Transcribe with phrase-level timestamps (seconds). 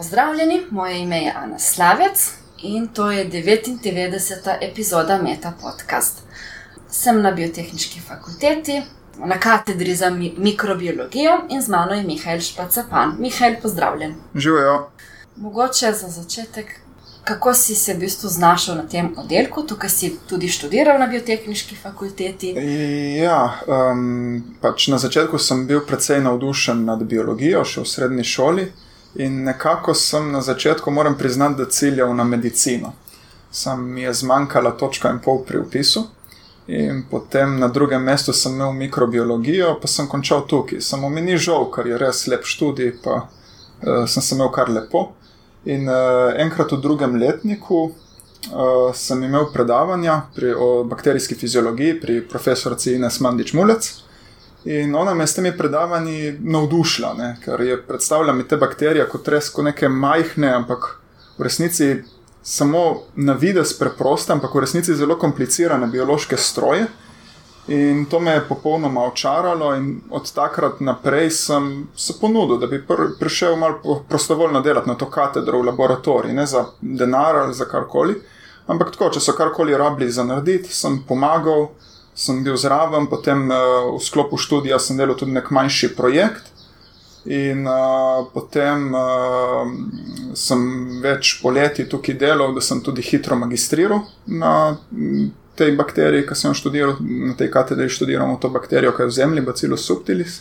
[0.00, 2.30] Pozdravljeni, moje ime je Ana Slavec
[2.62, 4.56] in to je 99.
[4.60, 6.18] epizoda Meta Podcast.
[6.88, 8.82] Sem na biotehnički fakulteti,
[9.18, 13.14] na katedri za mi mikrobiologijo in z mano je Mihajl Špacapan.
[13.18, 14.14] Mihajl, pozdravljen.
[14.34, 14.90] Živijo.
[15.36, 16.80] Mogoče za začetek,
[17.24, 21.76] kako si se v bistvu znašel na tem oddelku, tukaj si tudi študiral na biotehnički
[21.76, 22.54] fakulteti?
[23.20, 28.72] Ja, um, pač na začetku sem bil precej navdušen nad biologijo, še v srednji šoli.
[29.14, 32.92] In nekako sem na začetku, moram priznati, da ciljal na medicino.
[33.50, 36.04] Sam mi je zmanjkala točka in pol pri upisu.
[36.66, 40.80] In potem na drugem mestu sem imel mikrobiologijo, pa sem končal tukaj.
[40.80, 44.70] Samo mi ni žal, ker je res lep študij, pa uh, sem se imel kar
[44.70, 45.08] lepo.
[45.64, 52.20] In uh, enkrat v drugem letniku uh, sem imel predavanja pri, o bakterijski fiziologiji pri
[52.28, 53.90] profesorici Ines Mandič Mulec.
[54.64, 57.36] In ona me s temi predavanji navdušila, ne?
[57.44, 60.96] ker je predstavljala mi te bakterije kot res kot neke majhne, ampak
[61.38, 61.94] v resnici
[62.42, 66.86] samo na vides preproste, ampak v resnici zelo komplicirane biološke stroje.
[67.68, 72.80] In to me je popolnoma očaralo, in od takrat naprej sem se ponudil, da bi
[72.86, 77.64] pr prišel malo prostovoljno delati na to katedro v laboratoriju, ne za denar ali za
[77.64, 78.16] karkoli.
[78.66, 81.68] Ampak tako, če so karkoli rabili za narediti, sem pomagal,
[82.20, 86.52] sem bil zraven, potem uh, v sklopu študija sem delal tudi nek manjši projekt.
[87.28, 89.72] In uh, potem uh,
[90.36, 90.62] sem
[91.04, 94.76] več poleti tukaj delal, da sem tudi hitro magistriral na
[95.60, 99.16] tej bakteriji, ki sem jo študiral, na tej katedri študiramo to bakterijo, ki je v
[99.16, 100.38] zemlji, Bacillus subtilis.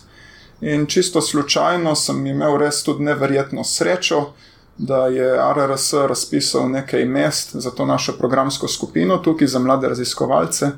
[0.62, 4.34] In čisto slučajno sem imel res tudi neverjetno srečo,
[4.80, 10.72] da je RRS razpisal nekaj mest za to našo programsko skupino tukaj za mlade raziskovalce.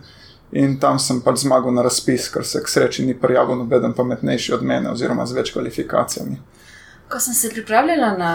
[0.52, 4.54] In tam sem pač zmagal na razpis, ker se k sreči ni prijavil noben pametnejši
[4.54, 6.40] od mene, oziroma z več kvalifikacijami.
[7.12, 8.34] Ko sem se pripravljala na,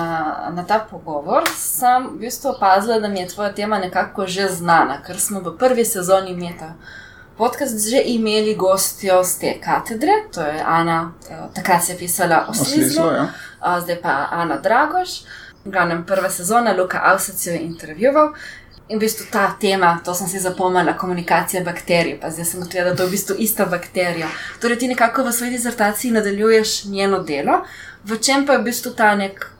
[0.53, 5.03] na ta pogovor, sem v bistvu opazila, da mi je tvoja tema nekako že znana,
[5.05, 6.75] ker smo v prvi sezoni Meta
[7.37, 12.47] podcast že imeli gostjo z te katedre, to je Ana, eh, takrat se je pisala
[12.49, 13.29] o Slizlu, ja.
[13.81, 15.25] zdaj pa Ana Dragoš.
[15.65, 18.33] V glavnem prva sezona, Luka Avsac jo je intervjuval.
[18.89, 22.85] In v bistvu ta tema, to sem si zapomnila, komunikacija bakterij, pa zdaj sem odkrila,
[22.85, 24.29] da je to v bistvu ista bakterija.
[24.63, 27.65] Torej, ti nekako v svoji dizertaciji nadaljuješ njeno delo,
[28.05, 29.51] v čem pa je v bistvu ta nek.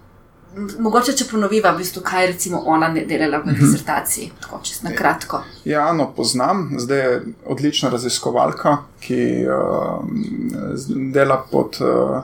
[0.79, 4.95] Mogoče, če ponoviva, v bistvu, kaj je recimo ona delala v dizertaciji, tako čisto na
[4.97, 5.43] kratko.
[5.65, 10.07] Ja, no, poznam, zdaj je odlična raziskovalka, ki uh,
[11.13, 12.23] dela pod uh,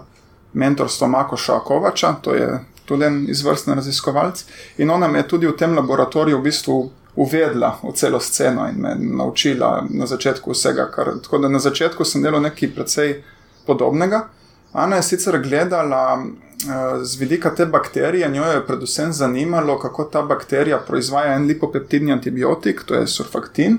[0.52, 4.44] mentorstvom Makoša Kovača, to je tudi en izvrsten raziskovalec.
[4.78, 6.78] In ona me je tudi v tem laboratoriju v bistvu
[7.16, 10.88] uvedla v celo sceno in me naučila na začetku vsega.
[10.90, 13.18] Kar, tako da na začetku sem delal nekaj precej
[13.66, 14.26] podobnega.
[14.72, 20.22] Ana je sicer gledala uh, z vidika te bakterije, njo je predvsem zanimalo, kako ta
[20.22, 23.78] bakterija proizvaja en lipopeptidni antibiotik, to je surfaktin.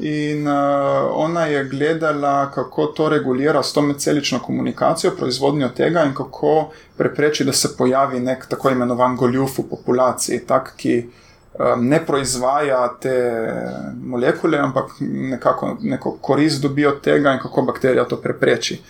[0.00, 0.54] In uh,
[1.12, 7.44] ona je gledala, kako to regulira s to medcelično komunikacijo, proizvodnjo tega in kako prepreči,
[7.44, 13.14] da se pojavi nek tako imenovan goljuf v populaciji, tak, ki um, ne proizvaja te
[14.02, 18.80] molekule, ampak nekako neko korist dobi od tega in kako bakterija to prepreči.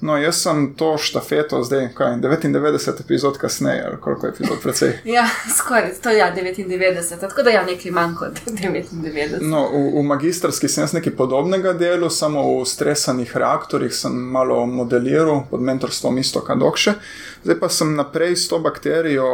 [0.00, 4.92] No, jaz sem to štafeto zdaj, kaj 99 epizod kasneje, ali koliko je epizod precej.
[5.16, 9.38] ja, skoraj, to je ja, 99, tako da je ja, nekaj manj kot 99.
[9.40, 14.66] No, v, v magistrski sem jaz nekaj podobnega delu, samo v stresanih reaktorjih sem malo
[14.66, 16.94] modeliral pod mentorstvom isto kadokše.
[17.44, 19.28] Zdaj pa sem naprej s to bakterijo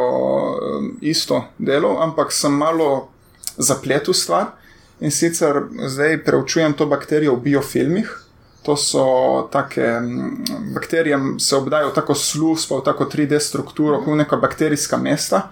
[1.01, 3.09] isto delal, ampak sem malo
[3.57, 4.53] zapletel stvar
[5.01, 8.17] in sicer zdaj preučujem to bakterijo v biofilmih.
[8.61, 9.05] To so
[9.51, 10.01] take
[10.73, 15.47] bakterije, se obdajo tako sluz, pa v tako 3D strukturo, kot neka bakterijska mesta.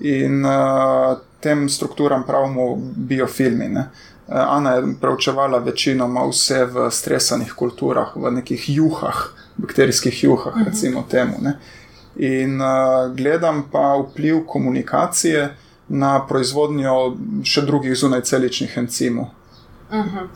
[0.00, 3.68] In uh, tem strukturam pravimo biofilmi.
[3.68, 3.88] Ne.
[4.28, 9.24] Ana je preučevala večinoma vse v stresanih kulturah, v nekih juhah,
[9.56, 10.64] bakterijskih juhah, mhm.
[10.64, 11.40] recimo temu.
[11.40, 11.58] Ne.
[12.16, 15.54] In uh, gledam pa vpliv komunikacije
[15.88, 19.32] na proizvodnjo še drugih zunajceličnih encimov.
[19.92, 20.28] Uh -huh.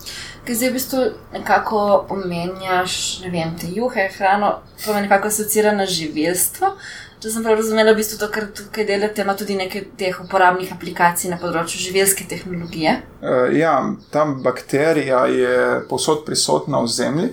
[0.45, 0.99] Ker zdaj v bistvu
[1.33, 6.77] nekako omenjaš, ne vem, te juhe, hrano, to me nekako asocira na živelstvo.
[7.23, 10.73] Če sem prav razumela, v bistvu to, kar tukaj delate, ima tudi nekaj teh uporabnih
[10.73, 13.01] aplikacij na področju živelske tehnologije.
[13.23, 17.33] Uh, ja, ta bakterija je povsod prisotna v zemlji,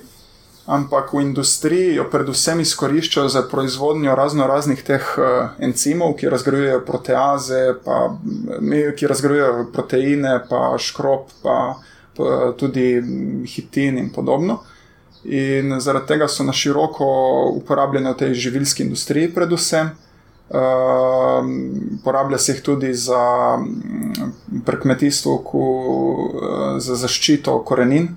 [0.66, 6.86] ampak v industriji jo predvsem izkoriščajo za proizvodnjo razno raznih teh uh, encimov, ki razgrajujejo
[6.86, 8.16] proteaze, pa,
[8.96, 11.28] ki razgrajujejo proteine, pa škrop.
[11.44, 11.76] Pa,
[12.58, 12.88] tudi
[13.48, 14.60] hitin in podobno.
[15.24, 17.06] In zaradi tega so na široko
[17.56, 19.94] uporabljene v tej živilski industriji, predvsem.
[20.54, 20.60] Uh,
[22.04, 23.58] porablja se jih tudi za
[24.66, 28.10] pri kmetijstvu, ku, uh, za zaščito korenin,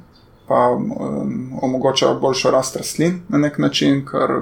[0.49, 4.41] pa um, omogočajo boljšo rast rastlin na nek način, ker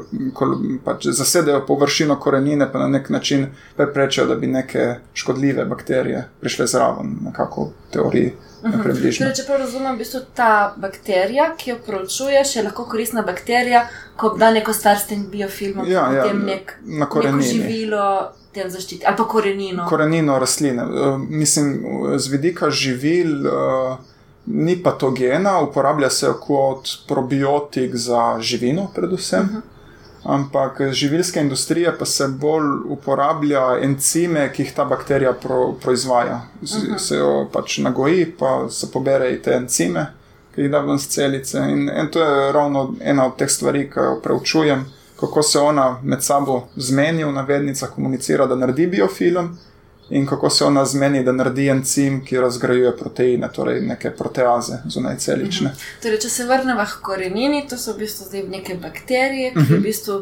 [0.84, 3.46] pač zasedajo površino korenine, pa na nek način
[3.76, 8.32] preprečijo, da bi neke škodljive bakterije prišle zraven, nekako v teoriji.
[8.64, 13.84] Torej, če prav razumem, v bistvu ta bakterija, ki jo proučuješ, je lahko koristna bakterija,
[14.16, 17.50] ko da neko starsten biofilm, ja, ja, nek, na korenini.
[17.52, 18.06] živilo.
[18.54, 19.82] Zaščiti, ali pa korenino.
[19.90, 20.84] Korenino rastline.
[21.26, 21.72] Mislim,
[22.22, 23.96] z vidika živil, uh,
[24.46, 29.41] ni patogena, uporablja se kot probiotik za živino, predvsem.
[29.41, 29.61] Uh -huh.
[30.25, 36.41] Ampak živilska industrija pa se bolj uporablja encime, ki jih ta bakterija pro, proizvaja.
[36.62, 36.99] Z, uh -huh.
[36.99, 40.06] Se jo pač nagoji, pa se pobere te encime,
[40.55, 41.58] ki jih da ven z celice.
[41.58, 44.85] In, in to je ravno ena od teh stvari, ki jo preučujem,
[45.20, 49.58] kako se ona med sabo zmeni v navednicah, komunicira, da naredi biofilm
[50.14, 55.16] in kako se ona zmeni, da naredi encim, ki razgrajuje proteine, torej neke proteaze zunaj
[55.19, 55.69] celične.
[55.69, 55.78] Mhm.
[56.02, 59.75] Torej, če se vrnemo k korenini, to so v bistvu zdaj neke bakterije, ki mhm.
[59.75, 60.20] v bistvu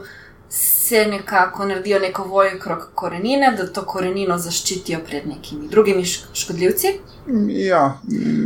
[0.49, 6.94] se nekako naredijo neko voj krok korenine, da to korenino zaščitijo pred nekimi drugimi škodljivci.
[7.49, 7.99] Ja,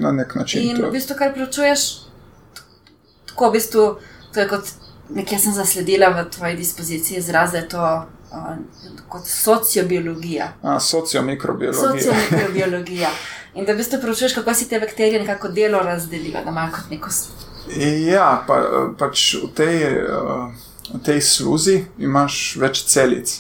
[0.03, 0.67] na nek način.
[0.71, 1.87] In v bistvu, kar preučuješ,
[3.31, 3.87] tako v bistvu,
[4.35, 4.75] to je kot
[5.15, 7.87] nekaj sem zasledila v tvoji dispoziciji izraz, da je to
[9.09, 10.53] kot sociobiologija.
[10.63, 11.93] A, sociomikrobiologija.
[11.93, 13.11] Sociomikrobiologija.
[13.57, 16.91] In da v bistvu preučuješ, kako si te bakterije nekako delo razdelijo, da imajo kot
[16.91, 17.09] neko.
[18.07, 18.61] Ja, pa,
[18.99, 19.79] pač v tej,
[20.93, 23.33] v tej sluzi imaš več celic.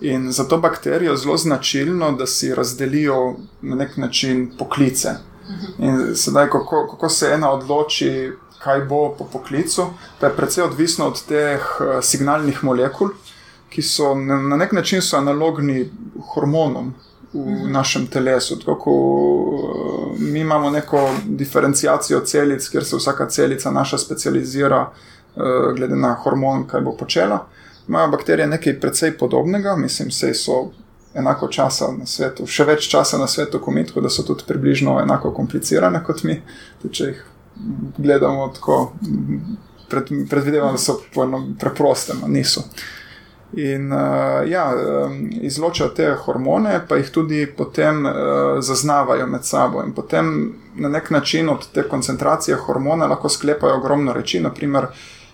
[0.00, 5.18] In za to bakterijo je zelo značilno, da si razdelijo na nek način poklice.
[5.48, 5.84] Mhm.
[5.84, 9.86] In sedaj, kako, kako se ena odloči, kaj bo po poklicu,
[10.20, 11.62] pa je precej odvisno od teh
[12.02, 13.10] signalnih molekul,
[13.70, 15.90] ki so na nek način analogni
[16.34, 16.94] hormonom
[17.32, 17.72] v mhm.
[17.72, 18.58] našem telesu.
[18.58, 24.90] Tako, uh, mi imamo neko diferencijacijo celic, kjer se vsaka celica naša specializira,
[25.36, 25.42] uh,
[25.76, 27.46] glede na hormon, kaj bo počela.
[27.88, 30.70] Imajo bakterije nekaj precej podobnega, mislim, da so
[31.14, 34.44] enako časa na svetu, še več časa na svetu, kot mi, tako da so tudi
[34.48, 36.40] približno enako komplicirane kot mi.
[36.82, 37.24] Tudi, če jih
[37.98, 38.92] gledamo tako,
[39.88, 41.00] pred, predvidevam, da so
[41.58, 42.60] preproste, no niso.
[42.60, 42.97] Uh,
[43.52, 48.12] In uh, ja, um, izločajo te hormone, pa jih tudi potem uh,
[48.60, 49.82] zaznavajo med sabo.
[49.84, 54.40] In potem na nek način od te koncentracije hormona lahko sklepajo ogromno reči.
[54.40, 54.90] Naprimer,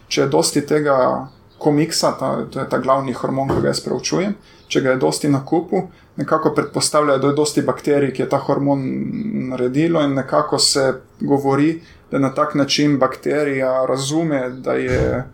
[0.08, 1.26] če je dosti tega
[1.58, 4.34] komiksa, ta, to je ta glavni hormon, ki ga jaz preučujem,
[4.69, 8.38] če ga je dosti na kupu, nekako predpostavljajo, da je dosti bakterij, ki je ta
[8.38, 8.84] hormon
[9.50, 11.81] naredilo, in nekako se govori,
[12.11, 15.25] da na tak način bakterija razume, da je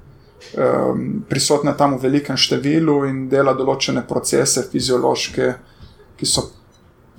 [0.57, 5.55] um, prisotna tam v velikem številu in dela določene procese fiziološke,
[6.17, 6.51] ki so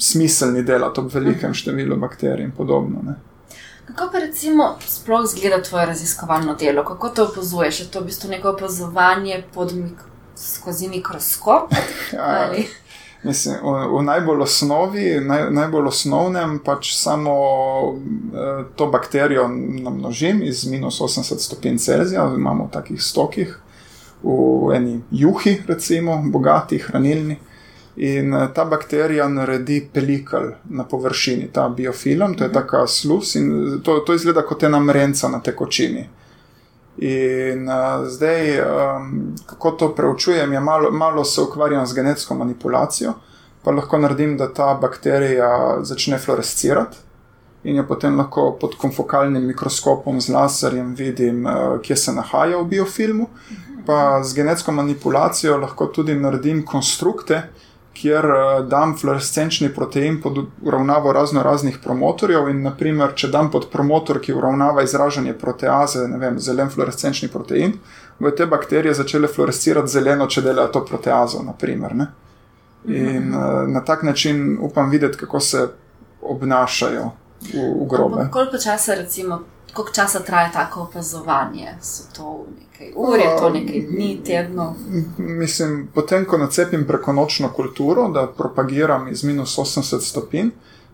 [0.01, 3.03] smiselni delati ob velikem številu bakterij in podobno.
[3.06, 3.18] Ne.
[3.85, 6.83] Kako pa recimo sploh izgleda tvoje raziskovalno delo?
[6.88, 7.79] Kako to opazuješ?
[7.79, 10.03] Je to v bistvu neko opazovanje pod mik
[10.35, 11.73] skozi mikroskop?
[12.13, 12.51] Ja,
[13.23, 17.33] Mislim, v, v najbolj osnovi, naj, najbolj osnovnem, pač samo
[17.94, 19.47] eh, to bakterijo
[19.83, 23.59] namnožim iz minus 80 stopinj Celzija, imamo v takih stokih,
[24.23, 27.37] v eni juhi, recimo, bogati, hranilni.
[27.95, 32.54] In eh, ta bakterija naredi pelikal na površini, ta biofilm, to je mhm.
[32.54, 36.07] taka sluz in to, to izgleda kot ena mrenca na tekočini.
[36.98, 43.14] In uh, zdaj, um, kako to preučujem, je malo, malo se ukvarjam z genetsko manipulacijo,
[43.64, 46.98] pa lahko naredim, da ta bakterija začne fluorescirati
[47.64, 52.66] in jo potem lahko pod konfokalnim mikroskopom z laserjem vidim, uh, kje se nahaja v
[52.66, 53.28] biofilmu.
[53.86, 57.42] Pa z genetsko manipulacijo lahko tudi naredim konstrukte,
[57.94, 62.50] kjer uh, dam fluorescenčni protein pod uravnavo razno raznih promotorjev.
[62.50, 67.78] In, naprimer, če dam pod promotor, ki uravnava izražanje proteaze, ne vem, zelen fluorescenčni protein,
[68.19, 71.44] bodo te bakterije začele fluorescirati zeleno, če delajo to proteazo.
[71.45, 71.95] Naprimer,
[72.88, 75.68] in uh, na tak način upam videti, kako se
[76.21, 77.12] obnašajo
[77.54, 78.28] v, v grobe.
[78.31, 79.42] Koliko časa, recimo,
[79.73, 81.75] koliko časa traja tako opazovanje?
[81.81, 84.73] So to nekaj ur, je to nekaj dni, tednov?
[85.18, 90.49] Mislim, potem, ko nacepim preko nočno kulturo, da propagiram iz minus 80 stopinj.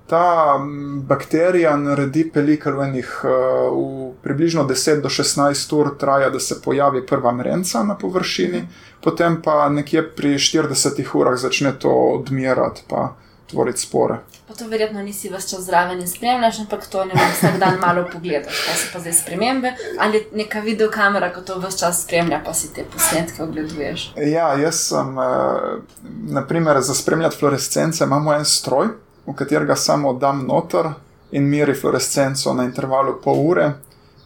[0.07, 0.55] Ta
[1.03, 7.05] bakterija naredi pelikal v enih, v približno 10 do 16 ur, traja, da se pojavi
[7.05, 8.62] prva mrenca na površini,
[9.03, 13.15] potem pa nekje pri 40 urah začne to odmirati, pa
[13.51, 14.22] tvoriti spore.
[14.48, 17.80] Pa to verjetno nisi več čas zraven in spremljaš, ampak to ne vem, vsak dan
[17.82, 22.39] malo pogledaš, kaj so pa zdaj spremembe, ali neka videokamera, ko to vse čas spremlja,
[22.46, 24.06] pa si te posnetke ogleduješ.
[24.24, 26.06] Ja, jaz sem, eh,
[26.38, 28.94] naprimer, za spremljati fluorescence imamo en stroj,
[29.27, 30.94] v katerega samo dam noter
[31.32, 33.72] in miri fluorescenco na intervalu pol ure.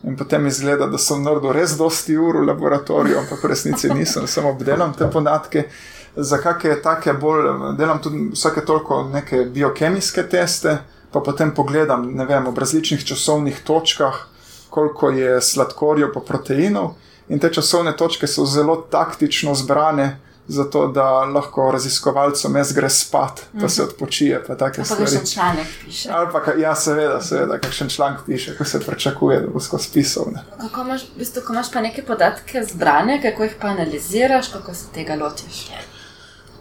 [0.04, 4.28] In potem izgleda, da sem naredil res dosti ur v laboratoriju, ampak v resnici nisem,
[4.28, 5.68] samo obdelam te podatke
[6.15, 10.77] za kakšne take bolj, delam tudi vsake toliko neke biokemijske teste,
[11.12, 14.27] pa potem pogledam, ne vem, v različnih časovnih točkah,
[14.70, 16.94] koliko je sladkorjev, pa proteinov.
[17.30, 23.41] In te časovne točke so zelo taktično zbrane, zato da lahko raziskovalcem jaz gre spat,
[23.62, 23.89] pa se mhm.
[23.91, 24.44] odpočije.
[24.48, 25.03] Pa tako stvari.
[25.03, 26.10] kakšen članek piše.
[26.12, 30.25] Ali pa, ja, seveda, seveda, kakšen članek piše, ko se pričakuje, da bo skozi pisal.
[30.62, 34.74] Kako imaš, v bistvu, ko imaš pa neke podatke zbrane, kako jih pa analiziraš, kako
[34.74, 35.72] se tega lotiš?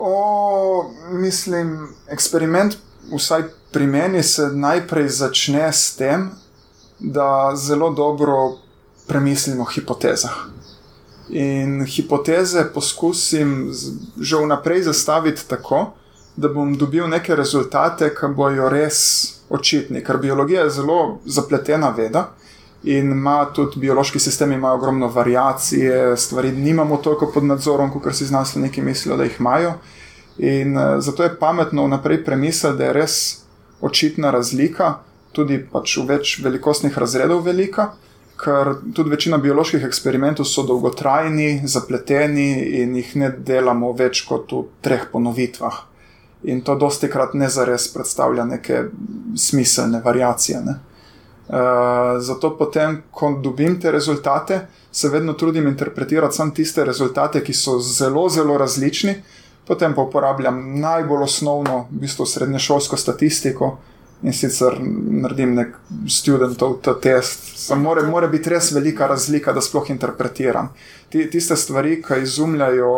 [0.00, 2.76] O, mislim, eksperiment,
[3.12, 3.42] vsaj
[3.72, 6.30] pri meni, se najprej začne s tem,
[6.98, 8.56] da zelo dobro
[9.06, 10.36] premislimo o hipotezah.
[11.28, 13.72] In hipoteze poskusim
[14.20, 15.92] že vnaprej zastaviti tako,
[16.36, 19.00] da bom dobil neke rezultate, ki bojo res
[19.50, 22.30] očitni, ker biologija je zelo zapletena veda
[22.82, 28.26] in ima tudi biološki sistem, ima ogromno variacije, stvari nimamo toliko pod nadzorom, kot si
[28.26, 29.72] znanstveniki mislijo, da jih imajo.
[30.38, 33.16] In uh, zato je pametno vnaprej premisliti, da je res
[33.80, 34.94] očitna razlika,
[35.32, 37.92] tudi pač v več velikostnih razredov velika,
[38.40, 44.64] ker tudi večina bioloških eksperimentov so dolgotrajni, zapleteni in jih ne delamo več kot v
[44.80, 45.82] treh ponovitvah.
[46.48, 48.86] In to dosti krat ne zares predstavlja neke
[49.36, 50.62] smiselne variacije.
[50.64, 50.78] Ne?
[51.50, 51.56] Uh,
[52.22, 54.60] zato potem, ko dobim te rezultate,
[54.92, 59.16] se vedno trudim interpretirati samo tiste rezultate, ki so zelo, zelo različni,
[59.66, 63.72] potem pa uporabljam najbolj osnovno, v bistvu srednješolsko statistiko
[64.22, 64.76] in sicer
[65.22, 65.74] naredim nek
[66.06, 67.50] študentov ta test.
[67.74, 70.70] Mora, mora biti res velika razlika, da sploh interpretiram.
[71.10, 72.94] Ti, tiste stvari, ki izumljajo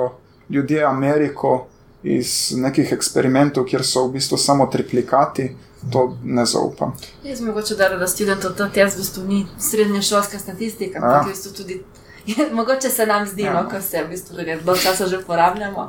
[0.53, 1.67] ljudje Ameriko
[2.03, 5.55] iz nekih eksperimentov, kjer so v bistvu samo triplikati
[5.93, 6.93] to ne zaupam.
[7.25, 11.31] Jaz mogoče da, da študentov to test v bistvu ni srednja šolska statistika, ampak v
[11.31, 11.83] bistvu tudi.
[12.27, 13.55] Je, mogoče se nam zdi, ja.
[13.55, 15.89] no, ko se v bistvu že dolgo časa že uporabljamo.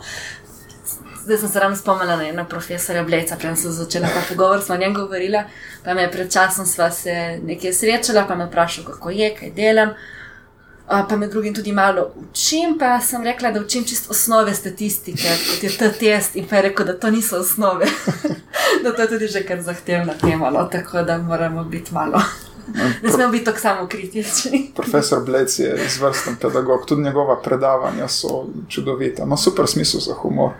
[1.23, 4.75] Zdaj sem se ravno spomnila na eno profesorja Bleca, prej sem začela ta pogovor, smo
[4.75, 5.43] o njem govorila,
[5.83, 9.93] pa me pred časom sva se nekaj srečala, pa me vprašala, kako je, kaj delam
[10.87, 12.77] pa med drugim tudi malo učim.
[12.79, 16.61] Pa sem rekla, da učim čisto osnove statistike, kot je ta test, in pa je
[16.61, 17.85] rekel, da to niso osnove.
[18.83, 20.63] da to je tudi že kar zahtevna tema, no?
[20.63, 22.21] tako da moramo biti malo.
[23.03, 24.71] Ne smemo biti tako samo kritični.
[24.75, 30.51] Profesor Blec je izvrsten pedagog, tudi njegova predavanja so čudovita, ima super smisel za humor.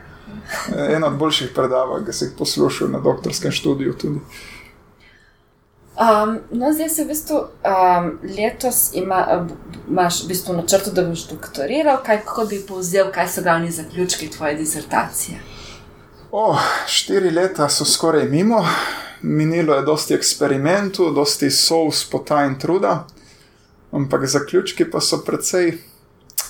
[0.90, 3.94] Eno od boljših predavanj, ki sem jih poslušal na doktorskem študiju.
[3.94, 4.20] Tudi.
[5.94, 9.46] Um, no, zdaj se v bistvu um, letos ima,
[9.90, 12.00] imaš v bistvu načrto, da boš doktoriral.
[12.06, 15.40] Kaj, kako bi povzel, kaj so glavni zaključki tvoje disertacije?
[16.32, 16.58] Oh,
[16.88, 18.66] štiri leta so skoraj mimo,
[19.22, 23.04] minilo je dosti eksperimentov, dosti sous, pota in truda,
[23.92, 25.78] ampak zaključki pa so precej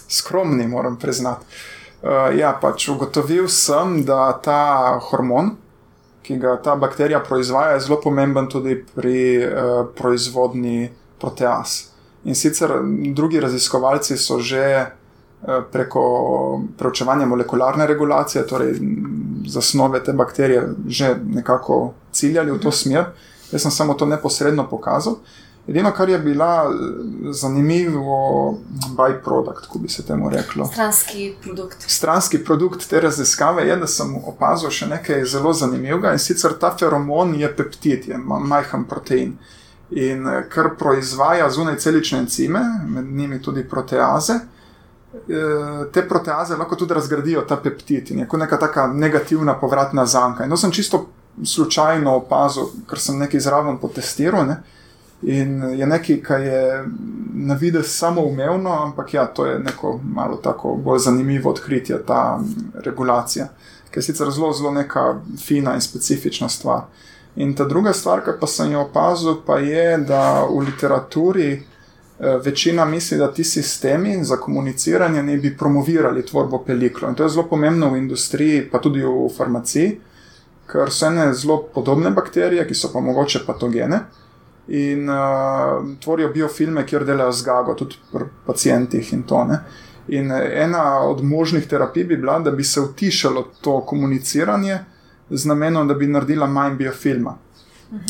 [0.07, 1.45] skromni, moram priznati.
[2.03, 5.51] Uh, ja, pač ugotovil sem, da ta hormon,
[6.23, 10.89] ki ga ta bakterija proizvaja, je zelo pomemben tudi pri uh, proizvodnji
[11.19, 11.81] proteaz.
[12.23, 12.71] In sicer
[13.15, 16.03] drugi raziskovalci so že uh, preko
[16.77, 18.79] preučevanja molekularne regulacije, torej
[19.47, 23.11] zasnove te bakterije, že nekako ciljali v to smer.
[23.51, 25.19] Jaz sem samo to neposredno pokazal.
[25.67, 28.59] Edino, kar je bila eh, zanimivo,
[28.97, 30.65] byproduct, ko bi se temu reklo.
[30.65, 31.85] Stranski produkt.
[31.87, 36.73] Stranski produkt te raziskave je, da sem opazil še nekaj zelo zanimivega in sicer ta
[36.77, 39.37] feromon je peptid, je majhen protein.
[39.91, 44.41] In eh, kar proizvaja zunaj celične encime, med njimi tudi proteaze.
[45.13, 50.05] Eh, te proteaze lahko tudi razgradijo ta peptid in je kot neka taka negativna povratna
[50.05, 50.43] zanka.
[50.43, 51.05] In to sem čisto
[51.45, 54.43] slučajno opazil, ker sem nekaj zraven potestiral.
[54.49, 54.63] Ne?
[55.23, 56.85] In je nekaj, kar je
[57.33, 62.39] na vidi samo umevno, ampak ja, to je neko malo tako bolj zanimivo odkritje, ta
[62.85, 63.47] regulacija,
[63.91, 66.81] ki je sicer zelo, zelo neka fina in specifična stvar.
[67.35, 71.61] In ta druga stvar, ki pa sem jo opazil, pa je, da v literaturi eh,
[72.45, 77.09] večina misli, da ti sistemi za komuniciranje ne bi promovirali tvorbo peliklo.
[77.09, 79.95] In to je zelo pomembno v industriji, pa tudi v farmaciji,
[80.67, 84.03] ker so ene zelo podobne bakterije, ki so pa mogoče patogene
[84.67, 89.43] in uh, tvorijo biofilme, kjer delajo zgago, tudi pri pacijentih in to.
[89.45, 89.59] Ne?
[90.07, 94.79] In ena od možnih terapij bi bila, da bi se utišalo to komuniciranje
[95.29, 97.37] z namenom, da bi naredila manj biofilma.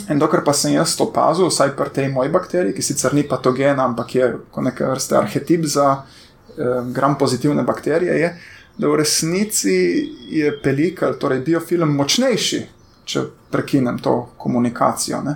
[0.10, 3.26] In dokler pa sem jaz to opazil, vsaj pri tej moji bakteriji, ki sicer ni
[3.28, 4.30] patogena, ampak je
[4.64, 8.30] neke vrste arhetip za eh, gram pozitivne bakterije, je,
[8.78, 9.76] da v resnici
[10.32, 12.62] je pelikal, torej biofilm, močnejši,
[13.06, 15.20] če prekinem to komunikacijo.
[15.22, 15.36] Ne?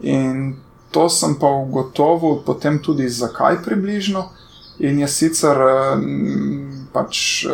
[0.00, 0.56] In
[0.90, 4.28] to sem pa ugotovil potem tudi, zakaj približno.
[4.78, 5.58] In je sicer
[6.92, 7.46] pač,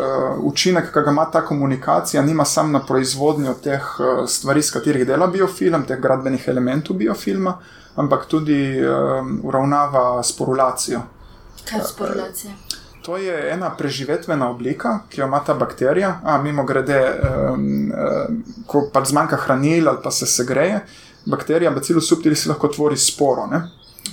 [0.44, 3.86] učinek, ki ga ima ta komunikacija, nima samo na proizvodnjo teh
[4.28, 7.56] stvari, s katerih dela biofilm, teh gradbenih elementov biofilma,
[7.96, 8.76] ampak tudi
[9.42, 11.00] uravnava sporulacijo.
[11.64, 12.52] Kaj je sporulacija?
[13.04, 16.20] To je ena preživetvena oblika, ki jo ima ta bakterija.
[16.24, 20.80] A, mimo grede, um, um, ko pač zmanjka hranil ali pa se segreje,
[21.24, 23.46] bakterija, bacillus subtilis lahko tvori sporo.
[23.50, 23.62] Ne?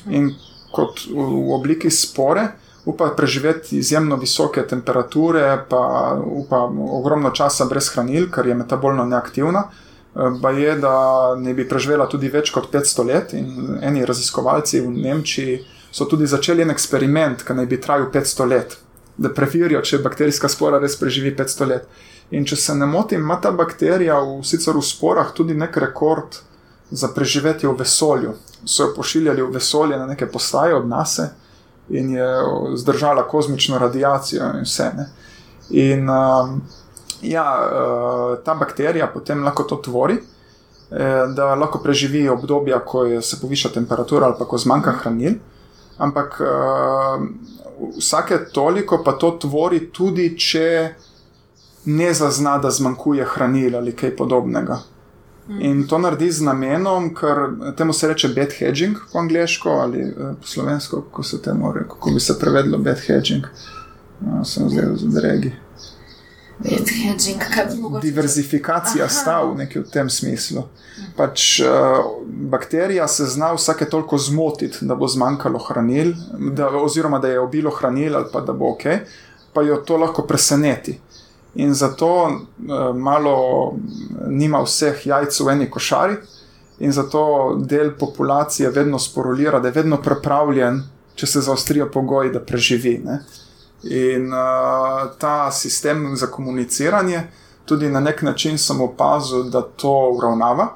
[0.09, 0.31] In
[0.71, 2.47] kot v, obliki spore,
[2.85, 6.63] upa preživeti izjemno visoke temperature, pa upa
[6.99, 9.67] ogromno časa brez hranil, ker je metabolno neaktivna.
[10.41, 10.93] Pa je, da
[11.39, 15.59] ne bi preživela tudi več kot 500 let, in eni raziskovalci v Nemčiji
[15.91, 18.77] so tudi začeli en eksperiment, ki naj bi trajal 500 let,
[19.17, 21.87] da preverijo, če bakterijska spora res preživi 500 let.
[22.31, 26.39] In če se ne motim, ima ta bakterija v, sicer v sporah tudi nek rekord
[26.91, 28.33] za preživetje v vesolju.
[28.65, 31.19] So jo pošiljali v vesolje na neke postaje od nas
[31.89, 32.27] in je
[32.75, 34.91] zdržala kozmično radiacijo in vse.
[34.97, 35.09] Ne.
[35.69, 36.61] In um,
[37.21, 40.17] ja, uh, ta bakterija potem lahko to tvori,
[40.91, 45.33] eh, da lahko preživi obdobja, ko se poviša temperatura ali pa ko zmanjka hranil.
[45.97, 47.27] Ampak uh,
[47.97, 50.93] vsake toliko pa to tvori tudi, če
[51.85, 54.79] ne zazna, da zmanjkuje hranil ali kaj podobnega.
[55.59, 57.37] In to naredi z namenom, ker
[57.77, 61.87] temu se reče bad hedging po angliško ali eh, po slovensko, kako se temu reče,
[61.89, 63.45] kako bi se prevedlo bad hedging.
[64.21, 65.51] No, sem zdaj v dregi.
[66.63, 67.41] Hedging,
[68.01, 70.67] Diverzifikacija stav, nekaj v tem smislu.
[71.17, 72.03] Pač, uh,
[72.51, 76.13] bakterija se zna vsake toliko zmotiti, da bo zmanjkalo hranil,
[76.53, 78.83] da, oziroma da je obilo hranil, ali pa da bo ok,
[79.53, 80.99] pa jo to lahko preseneti.
[81.53, 83.73] In zato uh, malo
[84.27, 86.15] nima vseh jajc v eni košari,
[86.79, 90.81] in zato del populacije vedno sporulira, da je vedno pripravljen,
[91.15, 92.95] če se zaostrijo pogoji, da preživi.
[93.05, 93.19] Ne?
[93.83, 97.27] In uh, ta sistem za komuniciranje,
[97.65, 100.71] tudi na nek način sem opazil, da to uravnava.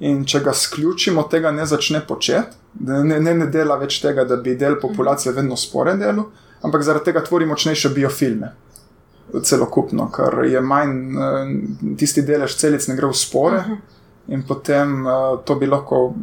[0.00, 4.36] In če ga sključimo, tega ne začne početi, ne, ne, ne dela več tega, da
[4.36, 6.26] bi del populacije vedno sporen delu,
[6.62, 8.52] ampak zaradi tega tvori močnejše biofilme.
[9.42, 10.92] Celokupno, ker je manj
[11.98, 13.76] tisti delež celic, ne gre v spore, uh -huh.
[14.28, 15.04] in potem
[15.44, 16.14] to bi lahko,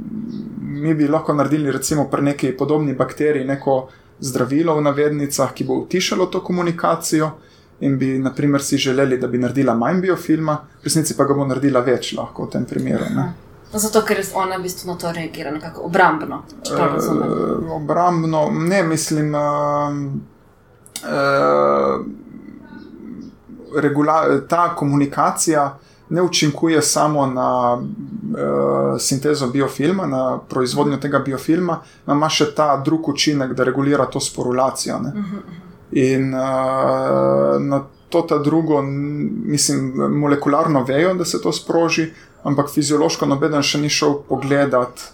[0.61, 3.87] mi bi lahko naredili, recimo, pri neki podobni bakteriji, neko
[4.19, 7.31] zdravilo v navednicah, ki bo utišalo to komunikacijo,
[7.79, 11.45] in bi, naprimer, si želeli, da bi naredila manj biofilma, v resnici pa ga bo
[11.45, 13.05] naredila več, lahko v tem primeru.
[13.15, 13.33] Ne?
[13.73, 16.43] Zato, ker ona v bistvu na to reagira nekako obrambno.
[16.61, 16.81] E,
[17.73, 19.33] obrambno, ne mislim.
[19.35, 19.41] Uh,
[21.03, 22.05] uh,
[23.75, 25.77] regula, ta komunikacija
[26.09, 33.09] ne učinkuje samo na uh, sintezo biofilma, na proizvodnjo tega biofilma, ima še ta drug
[33.09, 34.99] učinek, da regulira to sporulacijo.
[34.99, 35.13] Ne?
[35.91, 37.83] In uh, na
[38.13, 42.11] to ta drugo, mislim, molekularno vejo, da se to sproži,
[42.43, 45.07] ampak fiziološko noben še ni šel pogledat.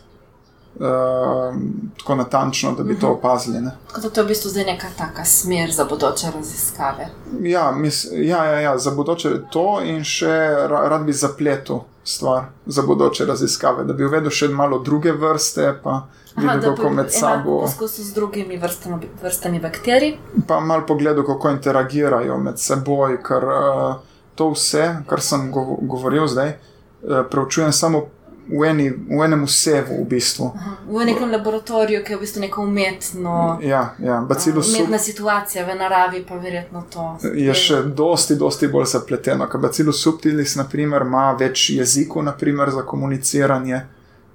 [0.80, 1.56] Uh,
[1.98, 3.60] tako natančno, da bi to opazili.
[3.88, 7.10] Tako da to je v bistvu zdaj neka taka smer za bodoče raziskave.
[7.42, 10.38] Ja, mis, ja, ja, ja, za bodoče to in še
[10.72, 16.06] rad bi zapletel stvar za bodoče raziskave, da bi uvedel še malo druge vrste, pa
[16.36, 17.60] videl, kako med sabo.
[17.62, 20.16] Poskusil z drugimi vrstami, vrstami bakterij.
[20.48, 24.00] Pa malo pogledal, kako interagirajo med seboj, ker uh,
[24.36, 28.06] to vse, kar sem govoril zdaj, uh, preučujem samo
[28.50, 30.52] v, eni, v enem vsevu, v bistvu.
[30.56, 33.60] Aha, v nekem laboratoriju, ki je v bistvu neko umetno.
[33.62, 35.06] Ja, ja, umetna sub...
[35.06, 37.06] situacija v naravi, pa verjetno to.
[37.34, 39.46] Je še dosti, dosti bolj zapleteno.
[39.50, 43.84] Ker bacillus subtilis, naprimer, ima več jezikov naprimer, za komuniciranje,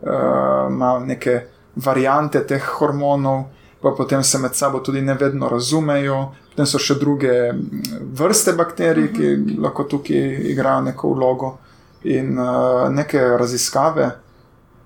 [0.06, 1.40] uh, ima neke
[1.74, 3.50] variante teh hormonov.
[3.84, 7.34] Pa potem se med sabo tudi ne vedno razumejo, potem so še druge
[8.16, 9.60] vrste bakterij, ki uh -huh.
[9.66, 11.58] lahko tukaj igrajo neko vlogo.
[12.04, 14.10] In uh, neke raziskave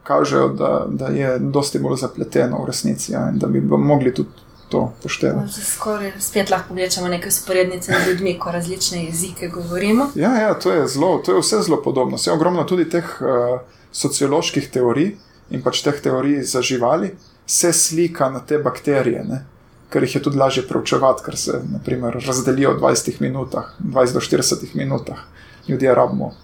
[0.08, 4.46] kažejo, da, da je dosti bolj zapleteno v resnici ja, in da bi mogli tudi
[4.68, 5.52] to poštevati.
[5.52, 10.10] Skoraj spet lahko rečemo nekaj sporednice z ljudmi, ko različne jezike govorimo.
[10.14, 12.16] Ja, ja to, je zelo, to je vse zelo podobno.
[12.16, 13.60] Vse je ogromno tudi teh uh,
[13.92, 15.14] socioloških teorij
[15.50, 17.14] in pač teh teorij za živali,
[17.46, 19.24] se slika na te bakterije.
[19.24, 19.44] Ne?
[19.88, 24.20] Ker jih je tudi lažje preučevati, ker se naprimer, razdelijo v 20 minutah, 20 do
[24.20, 25.24] 40 minutah.
[25.68, 26.34] Ljudje rabimo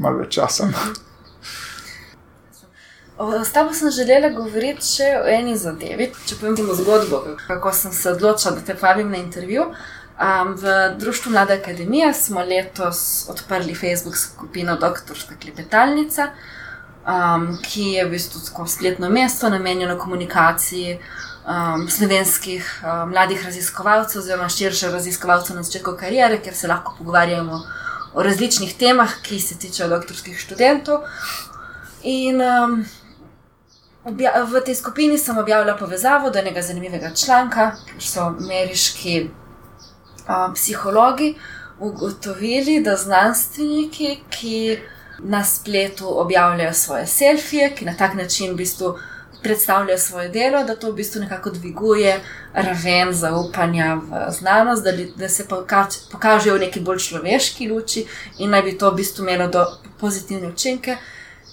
[0.00, 0.68] malo več časa.
[3.44, 6.06] S tabo sem želela govoriti še o eni zadevi.
[6.24, 9.66] Če povem ti zgodbo, kako sem se odločila, da te povabim na intervju.
[10.20, 16.30] Um, v Društvu Mlada Akademija smo letos odprli Facebook skupino Doktorska klepetalnica,
[17.04, 24.20] um, ki je v bistvu tako spletno mesto namenjeno komunikaciji um, slovenskih um, mladih raziskovalcev,
[24.20, 27.64] oziroma širše raziskovalcev na začetku karijere, kjer se lahko pogovarjamo o
[28.14, 31.04] različnih temah, ki se tičejo doktorskih študentov.
[32.02, 32.84] In um,
[34.04, 41.34] v tej skupini sem objavila povezavo do enega zanimivega članka, ker so ameriški um, psihologi
[41.80, 44.78] ugotovili, da znanstveniki, ki
[45.18, 48.94] na spletu objavljajo svoje selfije, ki na tak način v bistvu
[49.42, 52.20] predstavljajo svoje delo, da to v bistvu nekako dviguje
[52.54, 58.06] raven zaupanja v znanost, da, da se pokaž, pokažejo v neki bolj človeški luči
[58.38, 59.64] in naj bi to v bistvu imelo do
[60.00, 60.96] pozitivne učinke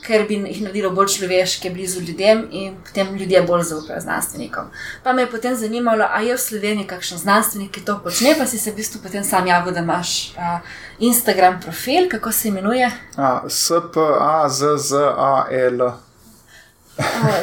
[0.07, 4.65] ker bi jih naredilo bolj človeške, blizu ljudem in potem ljudje bolj zaupajo znanstvenikom.
[5.03, 8.45] Pa me je potem zanimalo, ali je v Sloveniji kakšen znanstvenik, ki to počne, pa
[8.45, 10.59] si se v bistvu potem sam javil, da imaš uh,
[10.99, 12.91] Instagram profil, kako se imenuje?
[13.47, 14.67] S-P-A-Z-Z-A-L.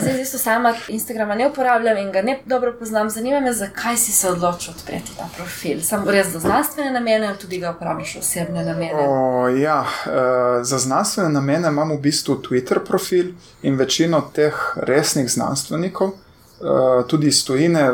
[0.00, 3.10] Zdaj, zelo sama Instagrama ne uporabljam in ga ne dobro poznam.
[3.10, 5.80] Zanima me, zakaj si se odločil odpreti ta profil.
[5.80, 9.08] Sam res za znanstvene namene, ali tudi ga uporabiš v osebne namene?
[9.08, 15.30] O, ja, uh, za znanstvene namene imam v bistvu Twitter profil in večino teh resnih
[15.30, 17.90] znanstvenikov, uh, tudi iz tujine,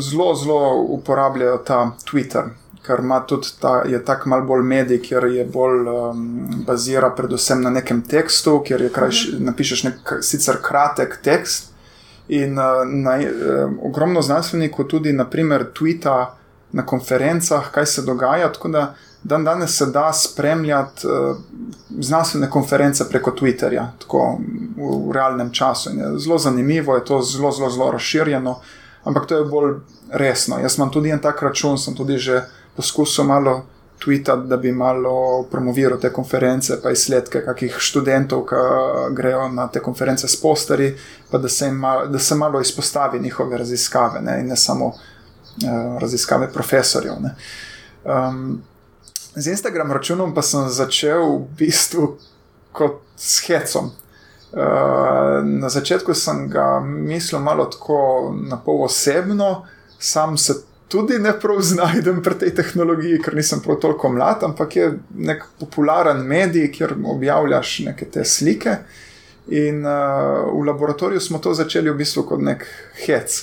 [0.00, 2.52] zelo, zelo uporabljajo ta Twitter
[2.90, 7.62] ker ima tudi ta, je tako malo bolj medij, ker je bolj um, bazira predvsem
[7.62, 9.44] na nekem tekstu, ker je kraj, mhm.
[9.46, 11.70] napišeš nek sicer kratek tekst.
[12.30, 16.34] In uh, na, uh, ogromno znanstvenikov tudi, naprimer, tvita
[16.72, 18.52] na konferencah, kaj se dogaja.
[18.52, 18.84] Tako da
[19.22, 21.36] dan danes se da spremljati uh,
[21.98, 24.38] znanstvene konference preko Twitterja, tako
[24.76, 25.90] v, v realnem času.
[26.18, 28.60] Zelo zanimivo je to, zelo, zelo, zelo razširjeno,
[29.04, 29.74] ampak to je bolj
[30.10, 30.58] resno.
[30.58, 32.42] Jaz imam tudi en tak račun, sem tudi že
[32.76, 33.62] poskusil malo
[34.00, 38.60] tweetati, da bi malo promoviral te konference, pa izsledke kakih študentov, ki
[39.16, 40.94] grejo na te konference s posteri,
[41.30, 45.98] pa da se, malo, da se malo izpostavi njihove raziskave ne, in ne samo uh,
[46.00, 47.14] raziskave profesorjev.
[48.04, 48.62] Um,
[49.34, 52.16] z Instagram računom pa sem začel v bistvu
[52.72, 53.90] kot s hecom.
[54.50, 59.66] Uh, na začetku sem ga mislil malo tako na pol osebno,
[59.98, 60.54] sam se
[60.90, 65.44] tudi ne prav znajdem pri tej tehnologiji, ker nisem prav toliko mlad, ampak je nek
[65.60, 68.76] popularen medij, kjer objavljaš neke te slike.
[69.50, 72.66] In uh, v laboratoriju smo to začeli v bistvu kot nek
[73.06, 73.38] hec.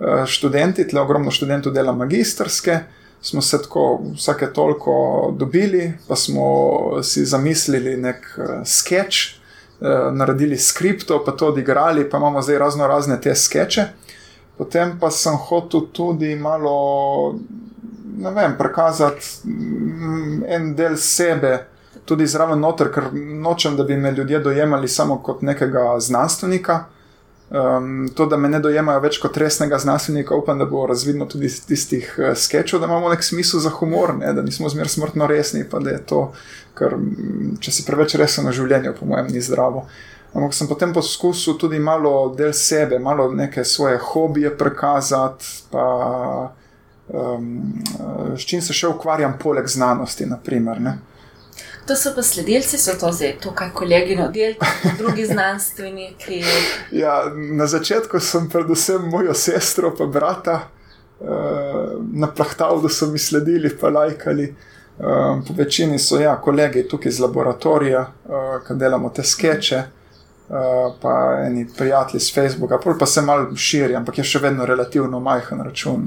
[0.00, 2.80] Uh, študenti, tle ogromno študentov dela magistrske,
[3.20, 4.94] smo se tako vsake toliko
[5.36, 6.48] dobili, pa smo
[7.02, 9.38] si zamislili nek uh, sketch,
[9.80, 13.90] uh, naredili skripto, pa to odigrali, pa imamo zdaj razno razne te skeče.
[14.58, 17.38] Potem pa sem hotel tudi malo,
[18.18, 21.52] ne vem, prikazati mm, en del sebe,
[22.04, 26.84] tudi zraven noter, ker nočem, da bi me ljudje dojemali samo kot nekega znanstvenika.
[27.48, 31.46] Um, to, da me ne dojemajo več kot resnega znanstvenika, upam, da bo razvidno tudi
[31.48, 34.34] iz tistih uh, sketchov, da imamo nek smisel za humor, ne?
[34.36, 36.26] da nismo zmerno smrtno resni, pa da je to,
[36.76, 39.86] ker mm, če si preveč resen v življenju, po mojem, ni zdravo.
[39.86, 45.86] Uh, Ampak sem potem poskusil tudi malo del sebe, malo neke svoje hobije prikazati, pa
[47.08, 47.82] um,
[48.36, 50.26] s čim se še ukvarjam, poleg znanosti.
[50.28, 50.80] Naprimer,
[51.88, 54.66] to so pa sledilci, so to zdaj tukaj kolegi na oddelku,
[54.98, 56.42] drugi znanstveniki.
[57.02, 61.28] Ja, na začetku sem predvsem mojo sestro in brata uh,
[62.12, 64.54] naplahtal, da so mi sledili, pa lajkali.
[64.98, 69.82] Um, po večini so ja, kolegi tukaj iz laboratorija, uh, ki delamo te skeče.
[70.50, 75.20] Eh, pa eni prijatelji z Facebooka, pa se malo širi, ampak je še vedno relativno
[75.20, 76.06] majhen račun.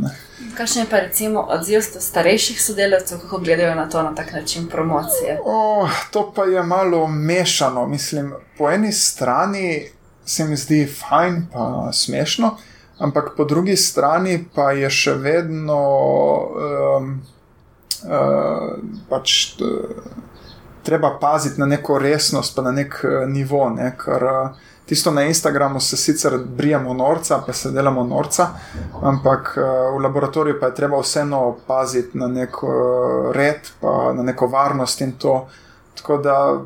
[0.57, 5.37] Kakšen je pa recimo odziv starejših sodelavcev, kako gledajo na to na tak način promocije?
[5.45, 7.85] Oh, to pa je malo mešano.
[7.87, 9.85] Mislim, po eni strani
[10.25, 12.55] se mi zdi fajn, pa smešno,
[12.97, 15.77] ampak po drugi strani pa je še vedno
[16.97, 17.13] um,
[18.09, 18.73] uh,
[19.09, 19.53] pač.
[19.61, 20.30] Uh,
[20.83, 23.69] treba paziti na neko resnost, pa na nek uh, nivo.
[23.69, 23.93] Ne?
[23.97, 24.49] Ker uh,
[24.85, 28.47] tisto na Instagramu se sicer brijemo norca, pa se delamo norca,
[29.01, 29.63] ampak uh,
[29.95, 35.01] v laboratoriju pa je treba vseeno paziti na nek uh, red, pa na neko varnost
[35.01, 35.47] in to.
[35.95, 36.61] Tako da.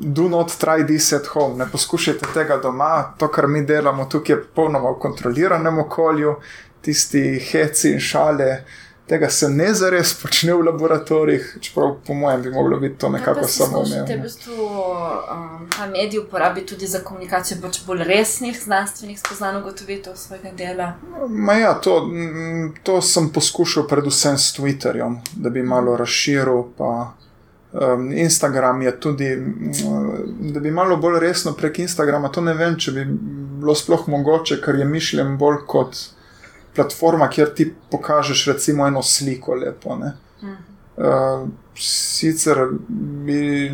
[0.00, 3.14] Do not try this at home, ne poskušajte tega doma.
[3.18, 6.32] To, kar mi delamo tukaj, je popolnoma v kontroliranem okolju,
[6.82, 8.64] tisti heci in šale,
[9.08, 13.46] tega se ne zares počne v laboratorijih, čeprav po mojem bi moglo biti to nekako
[13.46, 14.06] samo umevno.
[14.06, 19.60] Te v bistvu um, ta medij uporabi tudi za komunikacijo pač bolj resnih znanstvenih spoznanj
[19.60, 20.92] ugotovitev svojega dela.
[21.28, 22.10] Ma ja, to,
[22.82, 27.12] to sem poskušal predvsem s Twitterjem, da bi malo razširil, pa
[27.72, 29.32] um, Instagram je tudi,
[29.86, 30.12] um,
[30.52, 33.08] da bi malo bolj resno prek Instagrama, to ne vem, če bi
[33.58, 35.96] bilo sploh mogoče, ker je mišljen bolj kot
[36.78, 39.98] platforma, kjer ti pokažeš recimo eno sliko lepo.
[39.98, 42.58] Uh, sicer
[43.26, 43.70] bi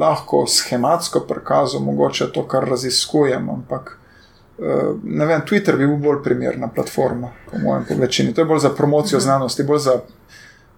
[0.00, 3.98] lahko schematsko prikazal, mogoče to, kar raziskujem, ampak
[4.58, 8.34] uh, ne vem, Twitter bi bil bolj primerna platforma, po mojem, po večini.
[8.34, 9.24] To je bolj za promocijo mhm.
[9.24, 9.98] znanosti, bolj za,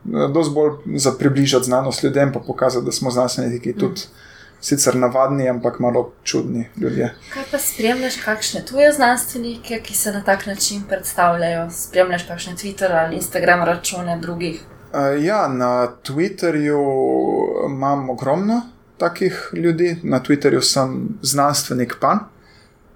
[0.05, 4.03] uh, bolj za približati znanost ljudem, pa pokazati, da smo znanstveniki tudi.
[4.07, 4.27] Mhm
[4.61, 7.15] sicer navadni, ampak malo čudni ljudje.
[7.35, 11.71] Kaj pa spremljaš, kakšne tuje znanstvenike, ki se na tak način predstavljajo?
[11.71, 14.61] Spremljaš kakšne Twitter ali Instagram račune drugih?
[14.93, 16.81] Uh, ja, na Twitterju
[17.67, 18.63] imam ogromno
[18.99, 22.19] takih ljudi, na Twitterju sem znanstvenik pan.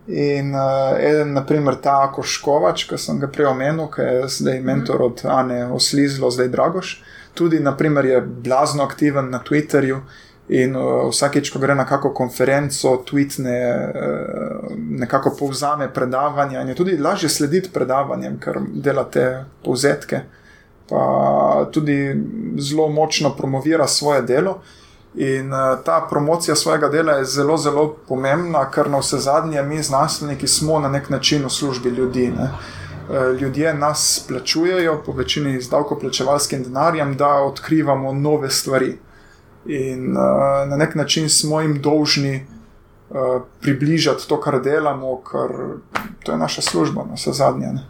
[0.07, 5.03] In uh, eden, naprimer, ta Koškovač, ki sem ga prej omenil, ki je zdaj mentor
[5.03, 6.97] od Ane Oslizlo, zdaj Dragoš,
[7.39, 10.01] tudi, naprimer, je blazno aktiven na Twitterju
[10.49, 16.75] In uh, vsakeč, ko gre na kakšno konferenco, tweetne, uh, nekako povzame predavanja, in je
[16.75, 20.25] tudi lažje slediti predavanjem, ker dela te povzetke.
[20.91, 21.97] Pa tudi
[22.59, 24.59] zelo močno promovira svoje delo.
[25.15, 29.79] In uh, ta promocija svojega dela je zelo, zelo pomembna, ker na vse zadnje mi,
[29.83, 32.33] znanstveniki, smo na nek način v službi ljudi.
[32.35, 32.51] Ne?
[33.41, 38.97] Ljudje nas plačujejo, po večini z davkoplačevalskim denarjem, da odkrivamo nove stvari.
[39.67, 42.47] In uh, na nek način smo jim dolžni
[43.11, 45.51] uh, približati to, kar delamo, ker
[46.23, 47.67] to je naša služba, na vse zadnje.
[47.67, 47.87] Ne.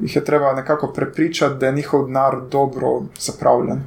[0.00, 3.84] Jih je treba nekako prepričati, da je njihov denar dobro zapravljen.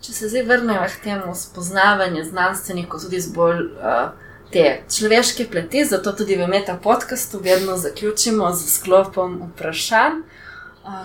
[0.00, 4.10] Če se zdaj vrnemo k temu spoznavanju znanstvenikov, tudi z bolj uh,
[4.52, 10.22] te človeške pleti, zato tudi v meta podkastu vedno zaključimo z sklopom vprašanj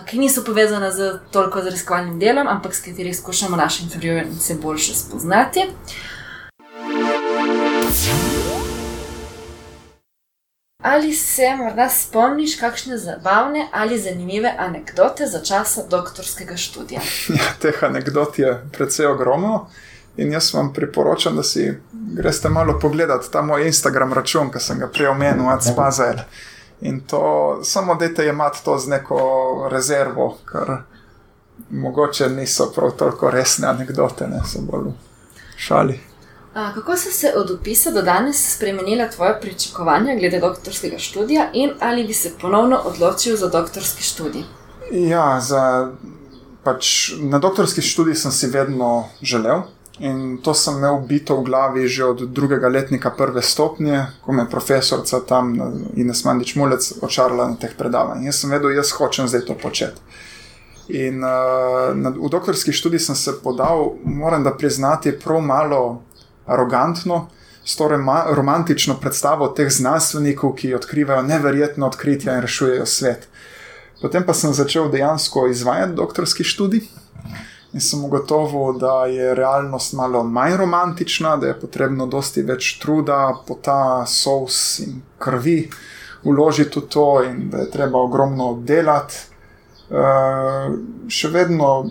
[0.06, 4.26] ki niso povezane z toliko z raziskovalnim delom, ampak s katerimi skušamo naše intervjuje
[4.62, 5.60] boljše spoznati.
[10.82, 17.00] Ali se morda spomniš kakšne zabavne ali zanimive anekdote za časa doktorskega študija?
[17.38, 19.66] Ja, teh anekdot je precej ogromno
[20.16, 24.78] in jaz vam priporočam, da si greste malo pogledati ta moj Instagram račun, ki sem
[24.78, 26.18] ga prej omenil, Adspazel.
[26.82, 29.18] In to samo dajte imati to z neko
[29.70, 30.76] rezervo, ker
[31.70, 34.90] mogoče niso prav toliko resne anekdote, ne so bolj
[35.56, 36.00] šali.
[36.54, 41.70] A, kako so se od upisa do danes spremenila tvoja pričakovanja glede doktorskega študija in
[41.80, 44.42] ali bi se ponovno odločil za doktorski študij?
[44.90, 45.92] Ja, za,
[46.64, 49.62] pač, na doktorski študij sem si vedno želel.
[49.98, 54.42] In to sem imel bito v glavi že od drugega letnika prve stopnje, ko me
[54.42, 55.52] je profesorica tam
[55.96, 58.32] Ines Mandič Mulec očarala na teh predavanjih.
[58.32, 60.00] Jaz sem vedel, jaz hočem zdaj to početi.
[60.88, 66.02] In uh, v doktorski študij sem se podal, moram da priznati, prav malo
[66.46, 67.28] arogantno,
[67.64, 67.88] s to
[68.34, 73.28] romantično predstavo teh znanstvenikov, ki odkrivajo neverjetno odkritja in rešujejo svet.
[74.02, 76.88] Potem pa sem začel dejansko izvajati doktorski študij
[77.72, 83.32] in sem ugotovil, da je realnost malo manj romantična, da je potrebno dosti več truda,
[83.46, 85.70] pota, sous in krvi
[86.24, 89.14] vložiti v to, in da je treba ogromno delati.
[89.92, 90.76] Uh,
[91.08, 91.90] še vedno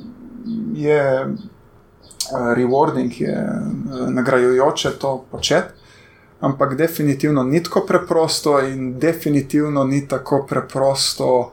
[0.73, 5.79] je uh, rewarding, je uh, nagrajujoče to početi.
[6.41, 11.51] Ampak definitivno ni tako preprosto, in definitivno ni tako preprosto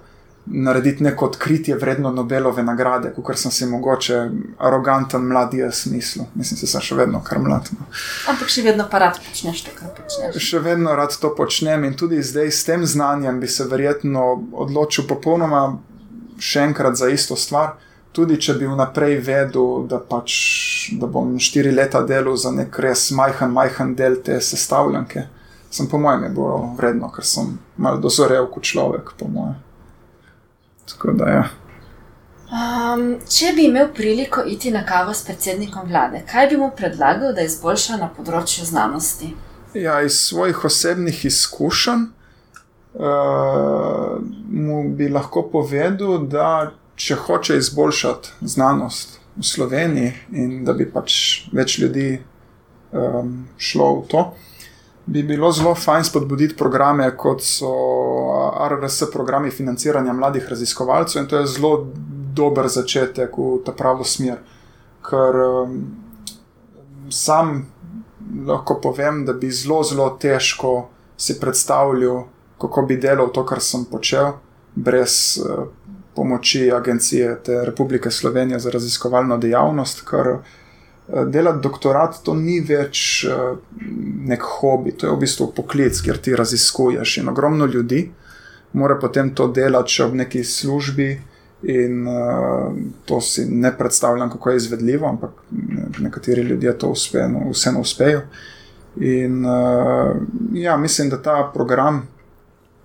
[0.50, 6.24] narediti neko odkritje vredno Nobelove nagrade, kot sem si mogoče aroganten mlad jaz mislil.
[6.34, 7.68] Mislim, da sem še vedno kar mlad.
[7.76, 7.88] No.
[8.32, 10.38] Ampak še vedno pa rad počneš to, kar počneš.
[10.42, 14.24] Še vedno rad to počnem in tudi zdaj s tem znanjem bi se verjetno
[14.64, 15.78] odločil popolnoma
[16.38, 17.76] še enkrat za isto stvar.
[18.12, 20.32] Tudi če bi vnaprej vedel, da, pač,
[20.98, 25.28] da bom štiri leta delal za nek res majhen, majhen del te sestavljanke,
[25.70, 29.67] sem po mojem je bilo vredno, ker sem mal dozorel kot človek, po mojem.
[30.88, 31.44] Tako da, ja.
[32.48, 37.34] Um, če bi imel priliko iti na kavo s predsednikom vlade, kaj bi mu predlagal,
[37.36, 39.34] da izboljša na področju znanosti?
[39.76, 42.12] Ja, iz svojih osebnih izkušenj uh,
[44.48, 51.44] mu bi lahko povedal, da če hoče izboljšati znanost v Sloveniji in da bi pač
[51.52, 52.16] več ljudi
[52.90, 54.34] um, šlo v to,
[55.08, 57.70] bi bilo zelo fajn spodbuditi programe, kot so
[58.68, 61.22] RRS programi financiranja mladih raziskovalcev.
[61.22, 61.86] In to je zelo
[62.34, 64.42] dober začetek v ta pravo smer.
[65.08, 65.78] Ker um,
[67.10, 67.64] sam
[68.46, 72.26] lahko povem, da bi zelo, zelo težko si predstavljal,
[72.60, 74.34] kako bi delal to, kar sem počel,
[74.74, 75.64] brez uh,
[76.14, 80.56] pomoči Agencije Republike Slovenije za raziskovalno dejavnost, ker uh,
[81.08, 83.56] delati doktorat to ni več uh,
[84.28, 88.02] nek hobi, to je v bistvu poklic, kjer ti raziskuješ in ogromno ljudi
[88.72, 91.08] mora potem to delati še ob neki službi.
[91.68, 92.68] In uh,
[93.04, 95.40] to si ne predstavljam, kako je izvedljivo, ampak
[95.98, 98.20] nekateri ljudje to uspe, no, vseeno uspejo.
[99.02, 100.12] In uh,
[100.54, 102.04] ja, mislim, da ta program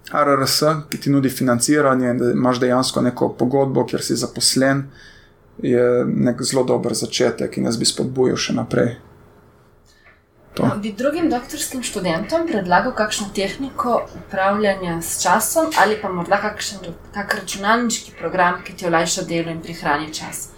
[0.10, 0.58] RRS,
[0.90, 4.88] ki ti nudi financiranje, da imaš dejansko neko pogodbo, kjer si zaposlen,
[5.62, 8.96] je nek zelo dober začetek in jaz bi spodbujal še naprej.
[10.54, 10.68] To.
[10.82, 17.34] Bi drugim doktorskim študentom predlagal kakšno tehniko upravljanja s časom ali pa morda kakšen kak
[17.40, 20.50] računalniški program, ki ti olajša delo in prihrani čas?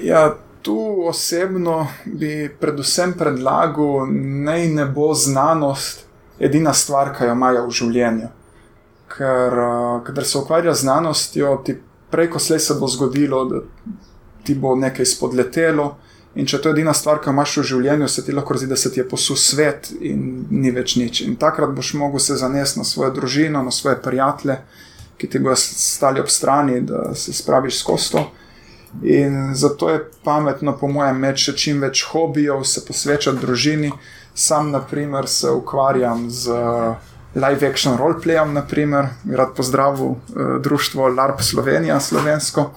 [0.00, 4.06] Ja, tu osebno bi predvsem predlagal,
[4.44, 6.06] naj ne bo znanost
[6.40, 8.28] edina stvar, ki jo imajo v življenju.
[9.12, 9.58] Ker,
[10.06, 11.76] ker se ukvarja z znanostjo, ti
[12.10, 13.60] preko slej se bo zgodilo, da
[14.44, 15.96] ti bo nekaj spodletelo.
[16.34, 18.70] In če to je edina stvar, ki jo imaš v življenju, se ti lahko zdi,
[18.70, 21.20] da se ti je posul svet in ni več nič.
[21.26, 24.56] In takrat boš mogel se zanesti na svojo družino, na svoje prijatelje,
[25.20, 28.24] ki ti bodo stali ob strani, da se spraviš skozi to.
[29.02, 33.92] In zato je pametno, po mojem, imeti še čim več hobijev, se posvečati družini.
[34.34, 36.56] Sam, na primer, se ukvarjam z
[37.34, 40.16] live action roleplayom, naprimer, rad pozdravil uh,
[40.60, 42.70] društvo LARP Slovenija, slovensko.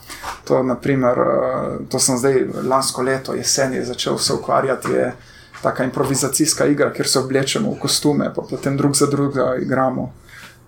[0.47, 4.91] To, naprimer, uh, to sem zdaj lansko leto, jesen, začel se ukvarjati.
[4.91, 5.13] Je
[5.61, 10.13] taka improvizacijska igra, kjer se oblečemo v kostume, pa potem drug za drugega igramo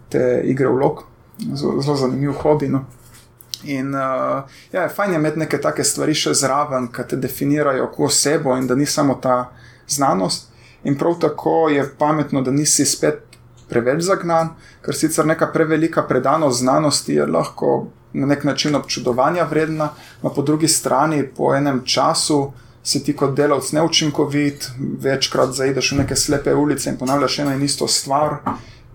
[0.09, 1.03] te igre v lok.
[1.53, 2.67] Zelo zanimiv hobi.
[2.67, 2.85] No.
[3.63, 8.11] In uh, ja, fajn je imeti neke take stvari še zraven, ki te definirajo kot
[8.11, 9.51] osebo in da ni samo ta
[9.87, 10.49] znanost.
[10.83, 13.26] In prav tako je pametno, da nisi spet
[13.69, 14.53] preveč zagnan,
[14.85, 19.89] ker sicer neka prevelika predanost znanosti je lahko na nek način občudovanja vredna,
[20.23, 22.51] no po drugi strani po enem času.
[22.87, 24.69] Si ti kot delavec neučinkovit,
[25.03, 28.37] večkrat zaideš v neke slepe ulice in ponavljaš eno in isto stvar,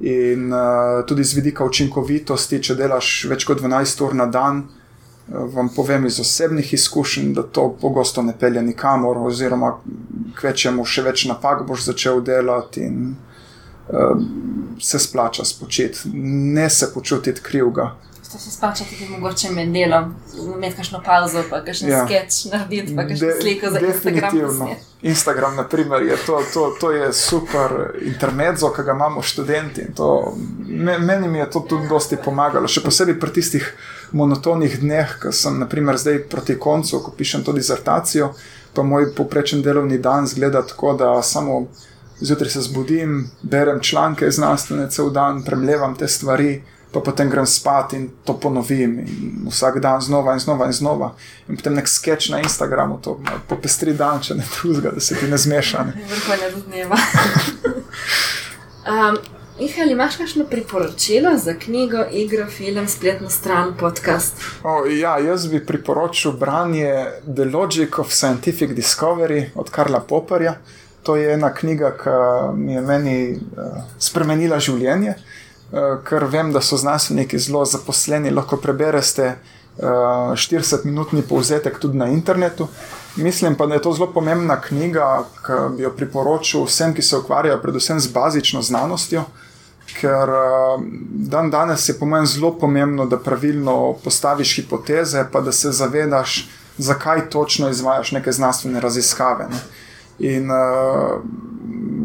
[0.02, 5.44] In uh, tudi z vidika učinkovitosti, če delaš več kot 12 ur na dan, uh,
[5.54, 9.76] vam povem iz osebnih izkušenj, da to pogosto ne pelje nikamor, oziroma
[10.40, 14.18] kvečemu še več napak boš začel delati in uh,
[14.80, 17.96] se splača spočiti, ne se počutiti krivga
[18.32, 20.14] to se splača tudi mogoče med delom,
[20.54, 22.06] imeti kakšno pauzo, pa kakšen ja.
[22.06, 24.68] sketch narediti, pa kakšno sliko za Instagram.
[25.02, 29.86] Instagram, na primer, je to, to, to je super intermezzo, ki ga imamo študenti.
[29.96, 30.34] To,
[30.98, 33.68] meni mi je to tudi dosti pomagalo, še posebej pri tistih
[34.12, 38.32] monotonih dneh, ko sem, naprimer, zdaj proti koncu, ko pišem to dizertacijo,
[38.72, 41.66] pa moj poprečen delovni dan zgleda tako, da samo.
[42.22, 47.92] Zjutraj se zbudim, berem članke znanstvene, cel dan premlevam te stvari, pa potem grem spat
[47.92, 51.14] in to ponovim in vsak dan znova in znova in znova.
[51.48, 55.26] In potem nek sketch na Instagramu, to popestri dan, če ne drugega, da se ti
[55.26, 55.84] ne zmeša.
[55.84, 56.96] Vrhunje do dneva.
[58.86, 59.18] um,
[59.60, 64.34] Ih, ali imaš kakšno priporočilo za knjigo, igro, film, spletno stran, podcast?
[64.64, 67.04] O, ja, jaz bi priporočil branje
[67.36, 70.54] The Logic of Scientific Discovery od Karla Popperja.
[71.02, 72.10] To je ena knjiga, ki
[72.56, 75.16] mi je meni uh, spremenila življenje.
[75.16, 79.36] Uh, Eh, ker vem, da so znanstveniki zelo zaposleni, lahko preberete
[79.78, 82.66] 40-minutni povzetek tudi na internetu.
[83.16, 85.06] Mislim pa, da je to zelo pomembna knjiga,
[85.46, 89.24] ki bi jo priporočil vsem, ki se ukvarjajo predvsem z bazično znanostjo.
[89.94, 90.84] Ker eh,
[91.32, 96.50] dan danes je po mojem zelo pomembno, da pravilno postaviš hipoteze, pa da se zavedaš,
[96.76, 99.48] zakaj točno izvajaš neke znanstvene raziskave.
[99.48, 99.64] Ne.
[100.18, 101.20] In uh,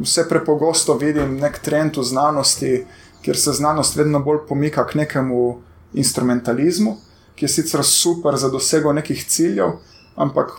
[0.02, 4.96] vse prepogosto vidim nek trend v znanosti, uh, kjer se znanost vedno bolj pomika k
[4.96, 5.58] nekemu
[5.94, 6.96] instrumentalizmu,
[7.36, 9.74] ki je sicer super za dosego nekih ciljev,
[10.16, 10.52] ampak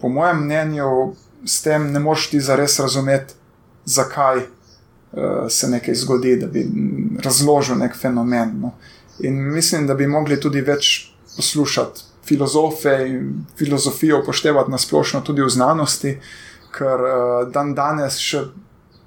[0.00, 1.14] po mojem mnenju
[1.46, 3.34] s tem ne moš ti zares razumeti,
[3.84, 6.66] zakaj uh, se nekaj zgodi, da bi
[7.24, 8.52] razložil nek fenomen.
[8.60, 8.74] No.
[9.24, 15.42] In mislim, da bi mogli tudi več poslušati filozofe in filozofijo upoštevati na splošno tudi
[15.42, 16.18] v znanosti,
[16.74, 18.44] ker uh, dan danes še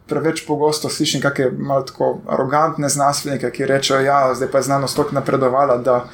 [0.07, 4.19] preveč pogosto slišim kakšne malo tako arogantne znanstvenike, ki rečejo, da ja,
[4.53, 6.05] je znanost tako napredovala, da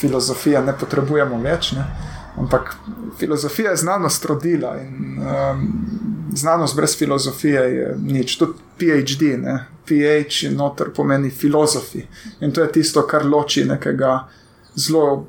[0.00, 1.72] filozofija ne potrebujemo več.
[1.72, 1.84] Ne?
[2.40, 2.74] Ampak
[3.18, 5.66] filozofija je znanost rodila in um,
[6.34, 8.36] znanost brez filozofije je nič.
[8.38, 9.66] Tudi PhD, ne?
[9.84, 12.06] PH in noter pomeni filozofi.
[12.40, 14.28] In to je tisto, kar loči nekega
[14.74, 15.26] zelo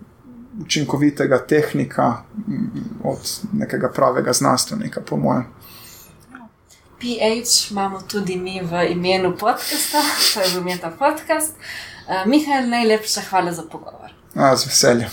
[0.60, 2.24] učinkovitega tehnika
[3.04, 5.46] od nekega pravega znanstvenika, po mojem.
[7.00, 10.02] PH imamo tudi mi v imenu podcasta,
[10.34, 11.56] to je imenu ta podcast.
[11.56, 14.14] Uh, Mihajl, najlepša hvala za pogovor.
[14.36, 15.10] A, z veseljem.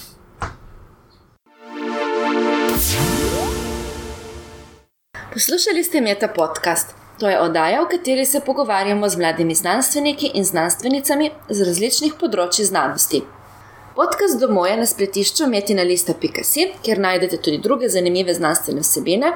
[5.32, 6.94] Poslušali ste Meta podcast.
[7.18, 12.64] To je oddaja, v kateri se pogovarjamo z mladimi znanstveniki in znanstvenicami z različnih področji
[12.64, 13.22] znanosti.
[13.98, 19.32] Podcast domov je na spletišču metinalista.si, kjer najdete tudi druge zanimive znanstvene vsebine.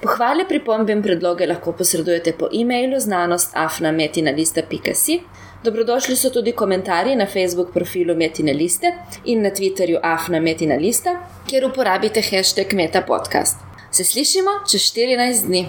[0.00, 5.18] Pohvale, pripombe in predloge lahko posredujete po e-mailu znanost afnametinalista.si.
[5.64, 8.94] Dobrodošli so tudi komentarji na Facebook profilu Metinaliste
[9.24, 11.18] in na Twitterju afnametinalista,
[11.50, 13.60] kjer uporabite hashtag metapodcast.
[13.90, 15.68] Se slišimo čez 14 dni.